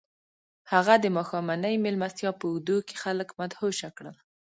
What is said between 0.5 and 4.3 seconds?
هغه د ماښامنۍ مېلمستیا په اوږدو کې خلک مدهوشه کړل